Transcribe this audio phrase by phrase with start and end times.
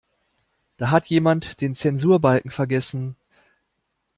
[0.77, 3.17] Da hat jemand den Zensurbalken vergessen.